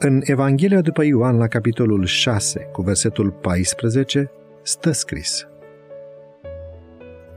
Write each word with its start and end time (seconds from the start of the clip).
În 0.00 0.20
Evanghelia 0.24 0.80
după 0.80 1.04
Ioan, 1.04 1.36
la 1.36 1.46
capitolul 1.46 2.04
6, 2.04 2.68
cu 2.72 2.82
versetul 2.82 3.30
14, 3.30 4.30
stă 4.62 4.90
scris 4.90 5.48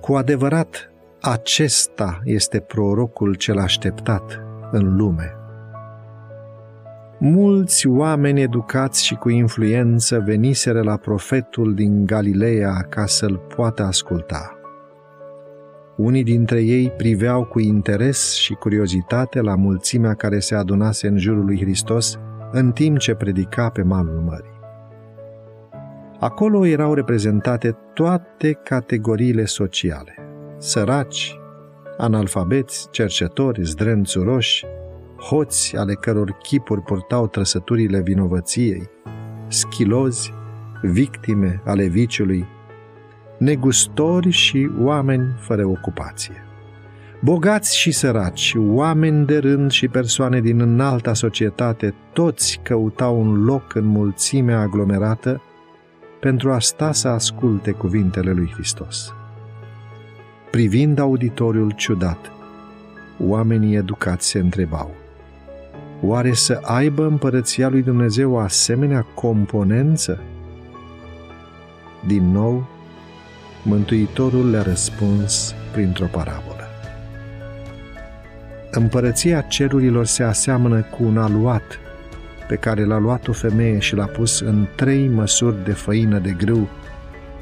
Cu 0.02 0.14
adevărat, 0.14 0.92
acesta 1.22 2.22
este 2.24 2.60
prorocul 2.60 3.34
cel 3.34 3.58
așteptat 3.58 4.40
în 4.72 4.96
lume. 4.96 5.36
Mulți 7.20 7.88
oameni 7.88 8.42
educați 8.42 9.06
și 9.06 9.16
cu 9.16 9.30
influență 9.30 10.24
veniseră 10.26 10.82
la 10.82 10.98
profetul 10.98 11.74
din 11.74 12.06
Galileea 12.06 12.86
ca 12.90 13.06
să-l 13.06 13.38
poată 13.56 13.84
asculta. 13.84 14.60
Unii 15.98 16.24
dintre 16.24 16.62
ei 16.62 16.90
priveau 16.90 17.46
cu 17.46 17.60
interes 17.60 18.34
și 18.34 18.54
curiozitate 18.54 19.42
la 19.42 19.56
mulțimea 19.56 20.14
care 20.14 20.40
se 20.40 20.56
adunase 20.56 21.08
în 21.08 21.18
jurul 21.18 21.46
lui 21.46 21.60
Hristos 21.60 22.20
în 22.52 22.72
timp 22.72 22.98
ce 22.98 23.14
predica 23.14 23.70
pe 23.70 23.82
malul 23.82 24.22
mării. 24.26 24.60
Acolo 26.20 26.66
erau 26.66 26.94
reprezentate 26.94 27.78
toate 27.94 28.54
categoriile 28.64 29.46
sociale, 29.46 30.16
săraci, 30.58 31.40
analfabeți, 31.98 32.88
cercetori, 32.90 33.64
zdrențuroși, 33.64 34.66
hoți 35.18 35.78
ale 35.78 35.94
căror 35.94 36.32
chipuri 36.32 36.82
purtau 36.82 37.28
trăsăturile 37.28 38.02
vinovăției, 38.02 38.90
schilozi, 39.48 40.34
victime 40.82 41.62
ale 41.66 41.86
viciului, 41.88 42.46
negustori 43.38 44.30
și 44.30 44.70
oameni 44.80 45.34
fără 45.38 45.66
ocupație. 45.66 46.51
Bogați 47.24 47.78
și 47.78 47.92
săraci, 47.92 48.56
oameni 48.58 49.26
de 49.26 49.38
rând 49.38 49.72
și 49.72 49.88
persoane 49.88 50.40
din 50.40 50.60
înalta 50.60 51.14
societate, 51.14 51.94
toți 52.14 52.60
căutau 52.64 53.20
un 53.20 53.44
loc 53.44 53.76
în 53.76 53.86
mulțimea 53.86 54.60
aglomerată 54.60 55.42
pentru 56.20 56.52
a 56.52 56.60
sta 56.60 56.92
să 56.92 57.08
asculte 57.08 57.72
cuvintele 57.72 58.32
lui 58.32 58.52
Hristos. 58.54 59.14
Privind 60.52 61.00
auditoriul 61.00 61.72
ciudat, 61.72 62.32
oamenii 63.20 63.76
educați 63.76 64.28
se 64.28 64.40
întrebau, 64.40 64.92
oare 66.02 66.34
să 66.34 66.60
aibă 66.62 67.06
împărăția 67.06 67.70
lui 67.70 67.82
Dumnezeu 67.82 68.32
o 68.32 68.38
asemenea 68.38 69.02
componență? 69.02 70.20
Din 72.08 72.32
nou, 72.32 72.68
Mântuitorul 73.64 74.50
le-a 74.50 74.62
răspuns 74.62 75.56
printr-o 75.72 76.06
parabolă. 76.06 76.61
Împărăția 78.72 79.42
cerurilor 79.42 80.06
se 80.06 80.24
aseamănă 80.24 80.82
cu 80.82 81.04
un 81.04 81.18
aluat 81.18 81.80
pe 82.48 82.56
care 82.56 82.86
l-a 82.86 82.98
luat 82.98 83.28
o 83.28 83.32
femeie 83.32 83.80
și 83.80 83.96
l-a 83.96 84.06
pus 84.06 84.40
în 84.40 84.68
trei 84.76 85.08
măsuri 85.08 85.64
de 85.64 85.72
făină 85.72 86.20
de 86.20 86.36
grâu 86.38 86.70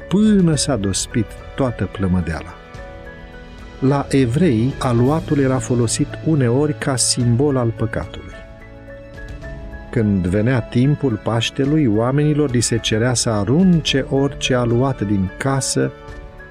până 0.08 0.54
s-a 0.54 0.76
dospit 0.76 1.26
toată 1.56 1.88
plămădeala. 1.92 2.54
La 3.78 4.06
evrei, 4.08 4.74
aluatul 4.78 5.38
era 5.38 5.58
folosit 5.58 6.08
uneori 6.26 6.78
ca 6.78 6.96
simbol 6.96 7.56
al 7.56 7.72
păcatului. 7.76 8.34
Când 9.90 10.26
venea 10.26 10.60
timpul 10.60 11.20
Paștelui, 11.24 11.86
oamenilor 11.86 12.50
li 12.50 12.60
se 12.60 12.78
cerea 12.78 13.14
să 13.14 13.30
arunce 13.30 14.06
orice 14.08 14.54
aluat 14.54 15.00
din 15.00 15.30
casă, 15.38 15.92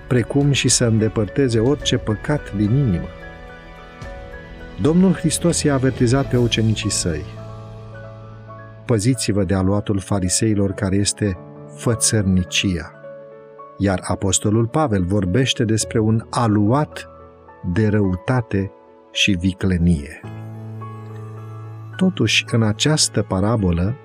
precum 0.08 0.52
și 0.52 0.68
să 0.68 0.86
îndepărteze 0.86 1.60
orice 1.60 1.98
păcat 1.98 2.54
din 2.56 2.76
inimă. 2.76 3.08
Domnul 4.82 5.14
Hristos 5.14 5.64
i-a 5.64 5.74
avertizat 5.74 6.30
pe 6.30 6.38
ucenicii 6.38 6.92
săi. 6.92 7.24
Păziți-vă 8.86 9.44
de 9.44 9.54
aluatul 9.54 10.00
fariseilor 10.00 10.72
care 10.72 10.96
este 10.96 11.38
fățărnicia. 11.76 12.92
Iar 13.78 14.00
Apostolul 14.04 14.68
Pavel 14.68 15.06
vorbește 15.06 15.64
despre 15.64 16.00
un 16.00 16.26
aluat 16.30 17.10
de 17.74 17.88
răutate 17.88 18.72
și 19.12 19.32
viclenie. 19.32 20.22
Totuși, 21.96 22.46
în 22.52 22.64
această 22.64 23.22
parabolă, 23.22 23.96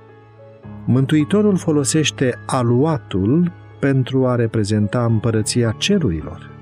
Mântuitorul 0.86 1.56
folosește 1.56 2.38
aluatul 2.46 3.52
pentru 3.80 4.26
a 4.26 4.34
reprezenta 4.34 5.04
împărăția 5.04 5.74
cerurilor. 5.78 6.53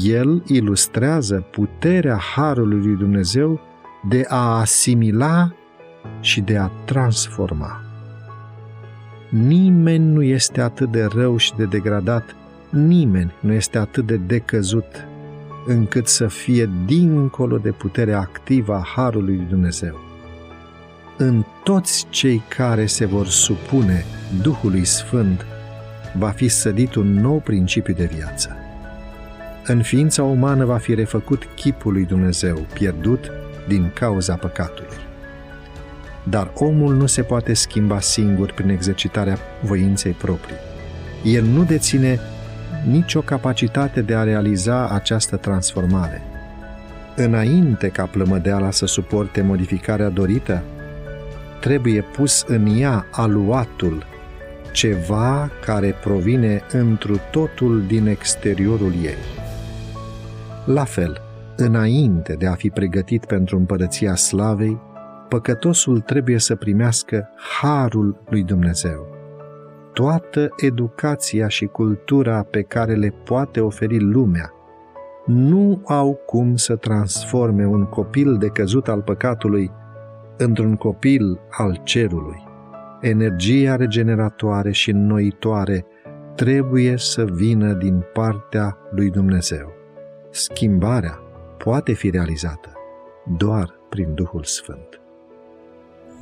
El 0.00 0.42
ilustrează 0.46 1.44
puterea 1.50 2.16
Harului 2.16 2.78
lui 2.78 2.96
Dumnezeu 2.96 3.60
de 4.08 4.24
a 4.28 4.58
asimila 4.58 5.52
și 6.20 6.40
de 6.40 6.56
a 6.56 6.66
transforma. 6.66 7.80
Nimeni 9.28 10.12
nu 10.12 10.22
este 10.22 10.60
atât 10.60 10.90
de 10.90 11.04
rău 11.14 11.36
și 11.36 11.54
de 11.56 11.64
degradat, 11.64 12.36
nimeni 12.70 13.32
nu 13.40 13.52
este 13.52 13.78
atât 13.78 14.06
de 14.06 14.16
decăzut 14.16 15.06
încât 15.66 16.06
să 16.06 16.26
fie 16.26 16.70
dincolo 16.86 17.58
de 17.58 17.70
puterea 17.70 18.18
activă 18.18 18.74
a 18.74 18.84
Harului 18.94 19.36
lui 19.36 19.46
Dumnezeu. 19.48 19.98
În 21.16 21.44
toți 21.64 22.06
cei 22.08 22.42
care 22.56 22.86
se 22.86 23.04
vor 23.04 23.26
supune 23.26 24.04
Duhului 24.42 24.84
Sfânt 24.84 25.46
va 26.18 26.28
fi 26.28 26.48
sădit 26.48 26.94
un 26.94 27.12
nou 27.12 27.40
principiu 27.40 27.94
de 27.94 28.10
viață. 28.14 28.61
În 29.66 29.82
ființa 29.82 30.22
umană 30.22 30.64
va 30.64 30.76
fi 30.76 30.94
refăcut 30.94 31.44
chipul 31.54 31.92
lui 31.92 32.04
Dumnezeu, 32.04 32.66
pierdut 32.72 33.30
din 33.68 33.90
cauza 33.94 34.34
păcatului. 34.34 34.96
Dar 36.22 36.50
omul 36.54 36.94
nu 36.94 37.06
se 37.06 37.22
poate 37.22 37.52
schimba 37.52 38.00
singur 38.00 38.52
prin 38.52 38.68
exercitarea 38.68 39.38
voinței 39.60 40.12
proprii. 40.12 40.56
El 41.24 41.44
nu 41.44 41.64
deține 41.64 42.20
nicio 42.90 43.20
capacitate 43.20 44.00
de 44.00 44.14
a 44.14 44.22
realiza 44.22 44.88
această 44.88 45.36
transformare. 45.36 46.22
Înainte 47.16 47.88
ca 47.88 48.04
plămădeala 48.04 48.70
să 48.70 48.86
suporte 48.86 49.42
modificarea 49.42 50.08
dorită, 50.08 50.62
trebuie 51.60 52.00
pus 52.00 52.44
în 52.46 52.78
ea 52.78 53.06
aluatul, 53.10 54.06
ceva 54.72 55.50
care 55.64 55.94
provine 56.02 56.62
întru 56.72 57.20
totul 57.30 57.84
din 57.86 58.06
exteriorul 58.06 58.92
ei. 59.02 59.41
La 60.64 60.84
fel, 60.84 61.20
înainte 61.56 62.34
de 62.34 62.46
a 62.46 62.54
fi 62.54 62.70
pregătit 62.70 63.24
pentru 63.24 63.56
împărăția 63.56 64.14
slavei, 64.14 64.80
păcătosul 65.28 66.00
trebuie 66.00 66.38
să 66.38 66.56
primească 66.56 67.28
harul 67.60 68.22
lui 68.28 68.42
Dumnezeu 68.42 69.12
toată 69.92 70.48
educația 70.56 71.48
și 71.48 71.66
cultura 71.66 72.42
pe 72.42 72.62
care 72.62 72.94
le 72.94 73.14
poate 73.24 73.60
oferi 73.60 73.98
lumea, 74.00 74.52
nu 75.26 75.82
au 75.84 76.14
cum 76.26 76.56
să 76.56 76.76
transforme 76.76 77.66
un 77.66 77.84
copil 77.84 78.36
decăzut 78.36 78.88
al 78.88 79.02
păcatului 79.02 79.70
într-un 80.36 80.76
copil 80.76 81.40
al 81.50 81.80
cerului. 81.82 82.42
Energia 83.00 83.76
regeneratoare 83.76 84.70
și 84.70 84.90
înnoitoare 84.90 85.86
trebuie 86.34 86.96
să 86.96 87.24
vină 87.24 87.72
din 87.72 88.04
partea 88.12 88.78
lui 88.90 89.10
Dumnezeu 89.10 89.81
schimbarea 90.32 91.20
poate 91.58 91.92
fi 91.92 92.10
realizată 92.10 92.72
doar 93.36 93.80
prin 93.88 94.14
Duhul 94.14 94.44
Sfânt. 94.44 95.00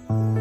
thank 0.06 0.37
you 0.37 0.40